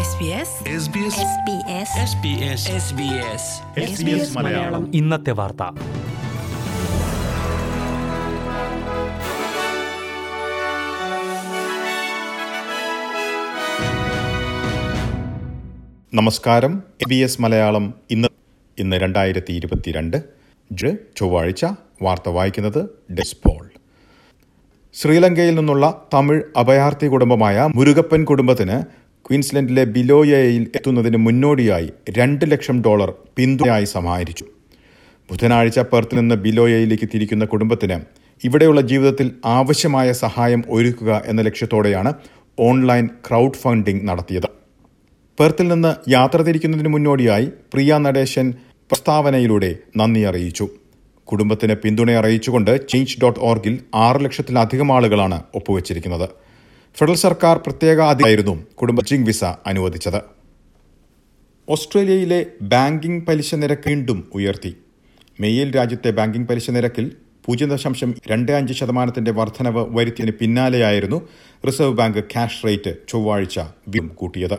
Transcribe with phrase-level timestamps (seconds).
[0.00, 0.60] SBS
[4.36, 4.90] Malayalam.
[4.94, 5.62] ഇന്നത്തെ വാർത്ത.
[16.14, 16.82] നമസ്കാരം.
[17.00, 18.28] എ ബി എസ് മലയാളം ഇന്ന്
[18.78, 20.24] ഇന്ന് രണ്ടായിരത്തി ഇരുപത്തിരണ്ട്
[20.72, 21.64] ജ് ചൊവ്വാഴ്ച
[22.02, 23.70] വാർത്ത വായിക്കുന്നത് ഡെസ്പോൾ
[24.94, 28.99] ശ്രീലങ്കയിൽ നിന്നുള്ള തമിഴ് അഭയാർത്ഥി കുടുംബമായ മുരുകപ്പൻ കുടുംബത്തിന്
[29.30, 34.46] ക്വീൻസ്ലൻഡിലെ ബിലോയയിൽ എത്തുന്നതിന് മുന്നോടിയായി രണ്ട് ലക്ഷം ഡോളർ പിന്തുണയായി സമാഹരിച്ചു.
[35.28, 37.98] ബുധനാഴ്ച പെർത്തിൽ നിന്ന് ബിലോയയിലേക്ക് തിരിക്കുന്ന കുടുംബത്തിന്
[38.44, 39.28] ഇവിടെയുള്ള ജീവിതത്തിൽ
[39.58, 42.12] ആവശ്യമായ സഹായം ഒരുക്കുക എന്ന ലക്ഷ്യത്തോടെയാണ്
[42.58, 44.48] ഓൺലൈൻ ക്രൗഡ് ഫണ്ടിംഗ് നടത്തിയത്.
[45.38, 48.46] പെർത്തിൽ നിന്ന് യാത്ര തിരിക്കുന്നതിന് മുന്നോടിയായി പ്രിയ നടേശൻ
[48.90, 50.68] പ്രസ്താവനയിലൂടെ നന്ദി അറിയിച്ചു.
[51.28, 53.76] കുടുംബത്തിന് പിന്തുണ അറിയിച്ചുകൊണ്ട് ചേഞ്ച് ഡോട്ട് ഓർഗിൽ
[54.06, 56.28] ആറ് ലക്ഷത്തിലധികം ആളുകളാണ് ഒപ്പുവച്ചിരിക്കുന്നത്.
[56.96, 60.22] ഫെഡറൽ സർക്കാർ പ്രത്യേക അധികായിരുന്നു കുടുംബിംഗ് വിസ അനുവദിച്ചത്.
[61.68, 64.76] ഓസ്ട്രേലിയയിലെ ബാങ്കിംഗ് പലിശ നിരക്ക് വീണ്ടും ഉയർത്തി.
[65.40, 71.28] മെയ്യിൽ രാജ്യത്തെ ബാങ്കിംഗ് പലിശ നിരക്കിൽ പൂജ്യം ദശാംശം രണ്ട് അഞ്ച് ശതമാനത്തിന്റെ വർധനവ് വരുത്തിയതിന് പിന്നാലെയായിരുന്നു
[71.66, 74.58] റിസർവ് ബാങ്ക് ക്യാഷ് റേറ്റ് ചൊവ്വാഴ്ച വീണ്ടും കൂട്ടിയത്.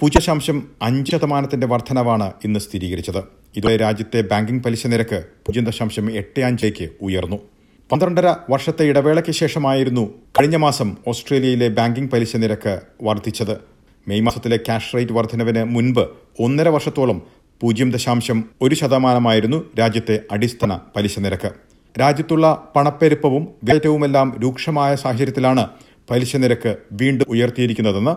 [0.00, 3.24] പൂജ്യം ദശാംശം അഞ്ച് ശതമാനത്തിന്റെ വർധനവാണ് ഇന്ന് സ്ഥിരീകരിച്ചത്.
[3.56, 7.55] ഇതോടെ രാജ്യത്തെ ബാങ്കിംഗ് പലിശ നിരക്ക് പൂജ്യം ദശാംശം എട്ട് അഞ്ചേക്ക് ഉയർന്നു.
[7.92, 10.02] പന്ത്രണ്ടര വർഷത്തെ ഇടവേളയ്ക്ക് ശേഷമായിരുന്നു
[10.36, 13.52] കഴിഞ്ഞ മാസം ഓസ്ട്രേലിയയിലെ ബാങ്കിംഗ് പലിശ നിരക്ക് വർദ്ധിച്ചത്.
[14.08, 16.00] മെയ് മാസത്തിലെ ക്യാഷ് റേറ്റ് വർധനവിന് മുൻപ്
[16.40, 17.22] ഒന്നര വർഷത്തോളം
[17.60, 21.50] പൂജ്യം ദശാംശം ഒരു ശതമാനമായിരുന്നു രാജ്യത്തെ അടിസ്ഥാന പലിശ നിരക്ക്.
[22.00, 25.66] രാജ്യത്തുള്ള പണപ്പെരുപ്പവും വേറ്റവുമെല്ലാം രൂക്ഷമായ സാഹചര്യത്തിലാണ്
[26.10, 28.14] പലിശ നിരക്ക് വീണ്ടും ഉയർത്തിയിരിക്കുന്നതെന്ന്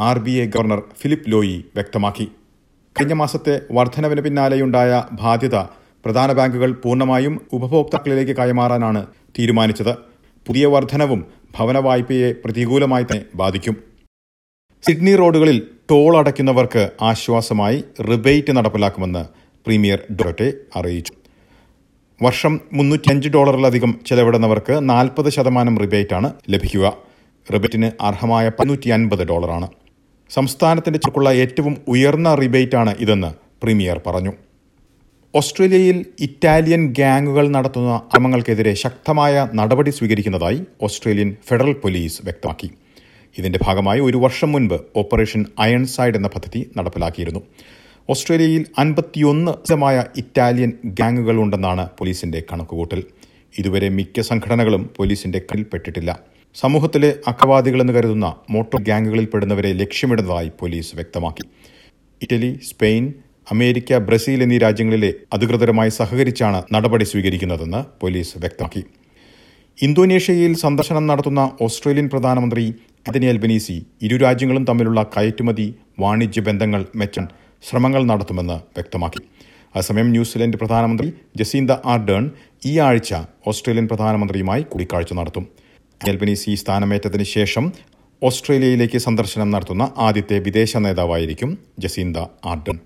[0.00, 2.26] R B I governor Philip Lowe വ്യക്തമാക്കി.
[2.96, 5.56] കഴിഞ്ഞ മാസത്തെ വർധനവിന് പിന്നാലെയുണ്ടായ ബാധ്യത
[6.04, 9.06] പ്രധാന ബാങ്കുകൾ പൂർണമായും ഉപഭോക്താക്കളിലേക്ക് കൈമാറാനാണ്
[9.38, 9.94] തീരുമാനിച്ചത്.
[10.46, 11.26] പുതിയ വർധനവും
[11.58, 13.76] ഭവന വായ്പയെ പ്രതികൂലമായി തന്നെ ബാധിക്കും.
[14.82, 19.24] സിഡ്നി റോഡുകളിൽ ടോൾ അടയ്ക്കുന്നവർക്ക് ആശ്വാസമായി റിബേറ്റ് നടപ്പിലാക്കുമെന്ന്
[19.66, 21.12] പ്രീമിയർ ഡോട്ടെ അറിയിച്ചു.
[22.22, 26.96] വർഷം മുന്നൂറ്റിയഞ്ച് ഡോളറിലധികം ചെലവിടുന്നവർക്ക് നാൽപ്പത് ശതമാനം റിബേറ്റാണ് ലഭിക്കുക.
[27.54, 29.68] റിബേറ്റിന് അർഹമായ പതിനൂറ്റി അൻപത് ഡോളറാണ്.
[30.30, 34.32] സംസ്ഥാനത്തിന്റെ ചുക്കുള്ള ഏറ്റവും ഉയർന്ന റിബേറ്റാണ് ഇതെന്ന് പ്രീമിയർ പറഞ്ഞു.
[35.38, 42.68] ഓസ്ട്രേലിയയിൽ ഇറ്റാലിയൻ ഗ്യാങ്ങുകൾ നടത്തുന്ന അക്രമങ്ങൾക്കെതിരെ ശക്തമായ നടപടി സ്വീകരിക്കുന്നതായി ഓസ്ട്രേലിയൻ ഫെഡറൽ പോലീസ് വ്യക്തമാക്കി.
[43.38, 47.42] ഇതിന്റെ ഭാഗമായി ഒരു വർഷം മുൻപ് ഓപ്പറേഷൻ അയൺ സൈഡ് എന്ന പദ്ധതി നടപ്പിലാക്കിയിരുന്നു.
[48.08, 53.02] ഓസ്ട്രേലിയയിൽ അൻപത്തിയൊന്ന് ശതമായ ഇറ്റാലിയൻ ഗ്യാങ്ങുകൾ ഉണ്ടെന്നാണ് പോലീസിന്റെ കണക്കുകൂട്ടൽ.
[53.58, 56.10] ഇതുവരെ മിക്ക സംഘടനകളും പോലീസിന്റെ കണ്ണിൽപ്പെട്ടിട്ടില്ല
[56.56, 61.44] സമൂഹത്തിലെ അക്രവാദികളെന്ന് കരുതുന്ന മോട്ടോർ ഗ്യാങ്ങുകളിൽപ്പെടുന്നവരെ ലക്ഷ്യമിടുന്നതായി പോലീസ് വ്യക്തമാക്കി.
[62.22, 63.04] ഇറ്റലി സ്പെയിൻ
[63.52, 68.82] അമേരിക്ക ബ്രസീൽ എന്നീ രാജ്യങ്ങളിലെ അധികൃതരുമായി സഹകരിച്ചാണ് നടപടി സ്വീകരിക്കുന്നതെന്ന് പോലീസ് വ്യക്തമാക്കി.
[69.78, 72.64] ഇന്തോനേഷ്യയിൽ സന്ദർശനം നടത്തുന്ന ഓസ്ട്രേലിയൻ പ്രധാനമന്ത്രി
[73.08, 75.66] അതിനി അൽബനീസി ഇരു രാജ്യങ്ങളും തമ്മിലുള്ള കയറ്റുമതി
[76.00, 77.26] വാണിജ്യ ബന്ധങ്ങൾ മെച്ചാൻ
[77.68, 79.22] ശ്രമങ്ങൾ നടത്തുമെന്ന് വ്യക്തമാക്കി.
[79.76, 81.08] അസമയം ന്യൂസിലൻഡ് പ്രധാനമന്ത്രി
[81.40, 82.24] ജസീന്ത ആർഡേൺ
[82.66, 83.10] ഈ ആഴ്ച
[83.46, 85.44] ഓസ്ട്രേലിയൻ പ്രധാനമന്ത്രിയുമായി കൂടിക്കാഴ്ച നടത്തും.
[86.00, 87.64] അൽബനീസി സ്ഥാനമേറ്റതിന് ശേഷം
[88.22, 92.18] ഓസ്ട്രേലിയയിലേക്ക് സന്ദർശനം നടത്തുന്ന ആദ്യത്തെ വിദേശ നേതാവായിരിക്കും ജസീന്ത
[92.52, 92.78] ആർഡൺ.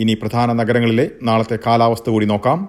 [0.00, 2.68] ഇനി പ്രധാന നഗരങ്ങളിലെ നാളത്തെ കാലാവസ്ഥ കൂടി നോക്കാം.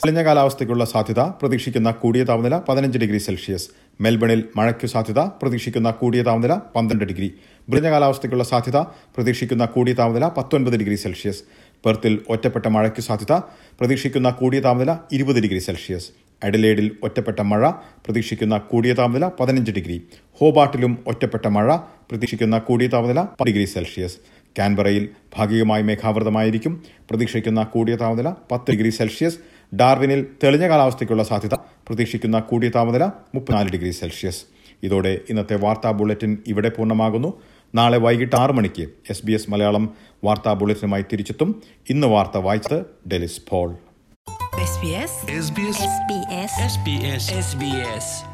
[0.00, 3.68] തെളിഞ്ഞ കാലാവസ്ഥയ്ക്കുള്ള സാധ്യത പ്രതീക്ഷിക്കുന്ന കൂടിയ താപനില പതിനഞ്ച് ഡിഗ്രി സെൽഷ്യസ്.
[4.00, 7.34] മെൽബണിൽ മഴയ്ക്കു സാധ്യത പ്രതീക്ഷിക്കുന്ന കൂടിയ താപനില പന്ത്രണ്ട് ഡിഗ്രി.
[7.68, 8.76] ബ്രിഞ്ഞ കാലാവസ്ഥയ്ക്കുള്ള സാധ്യത
[9.14, 11.42] പ്രതീക്ഷിക്കുന്ന കൂടിയ താപനില പത്തൊൻപത് ഡിഗ്രി സെൽഷ്യസ്.
[11.84, 13.32] പെർത്തിൽ ഒറ്റപ്പെട്ട മഴയ്ക്കു സാധ്യത
[13.78, 16.10] പ്രതീക്ഷിക്കുന്ന കൂടിയ താപനില ഇരുപത് ഡിഗ്രി സെൽഷ്യസ്.
[16.44, 17.70] അഡലേഡിൽ ഒറ്റപ്പെട്ട മഴ
[18.04, 20.02] പ്രതീക്ഷിക്കുന്ന കൂടിയ താപനില പതിനഞ്ച് ഡിഗ്രി.
[20.40, 21.76] ഹോബാട്ടിലും ഒറ്റപ്പെട്ട മഴ
[22.10, 24.16] പ്രതീക്ഷിക്കുന്ന കൂടിയ താപനില ഡിഗ്രി സെൽഷ്യസ്.
[24.58, 26.82] കാൻബറയിൽ ഭാഗികമായി മേഘാവൃതമായിരിക്കും.
[27.10, 29.38] പ്രതീക്ഷിക്കുന്ന കൂടിയ താപനില പത്ത് ഡിഗ്രി സെൽഷ്യസ്.
[29.76, 34.44] ഡാർവിനിൽ തെളിഞ്ഞ കാലാവസ്ഥയ്ക്കുള്ള സാധ്യത പ്രതീക്ഷിക്കുന്ന കൂടിയ താപനില മുപ്പത്തിനാല് ഡിഗ്രി സെൽഷ്യസ്.
[34.82, 37.40] ഇതോടെ ഇന്നത്തെ വാർത്താ ബുള്ളറ്റിൻ ഇവിടെ പൂർണമാകുന്നു.
[37.74, 39.94] നാളെ വൈകിട്ട് ആറ് മണിക്ക് എസ് ബി എസ് മലയാളം
[40.24, 41.62] വാർത്താ ബുള്ളറ്റിനുമായി തിരിച്ചെത്തും.
[41.90, 43.76] ഇന്ന് വാർത്ത വായിച്ചത് ഡെലിസ് ഫോൾ